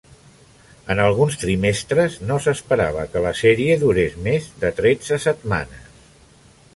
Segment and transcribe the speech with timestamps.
[0.93, 5.93] En alguns trimestres, no s'esperava que la sèrie durés més de tretze setmanes.